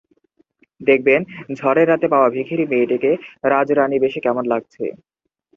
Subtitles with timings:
[0.81, 1.21] দেখবেন,
[1.59, 3.11] ঝড়ের রাতে পাওয়া ভিখিরি মেয়েটিকে
[3.51, 4.85] রাজরানীবেশে কেমন লাগছে।